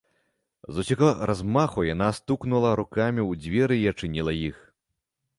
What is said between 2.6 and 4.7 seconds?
рукамі ў дзверы і адчыніла іх.